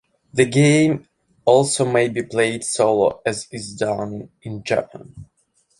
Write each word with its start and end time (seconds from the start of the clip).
The 0.33 0.45
game 0.45 1.07
also 1.45 1.85
may 1.85 2.09
be 2.09 2.23
played 2.23 2.63
solo, 2.63 3.21
as 3.23 3.47
is 3.51 3.75
done 3.75 4.31
in 4.41 4.63
Japan. 4.63 5.27